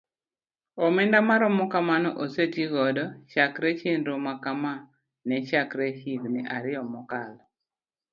[0.85, 4.73] Omenda maromo kamano oseti godo chakre chenro makama
[5.27, 7.41] ne chakre higni ariyo mokalo.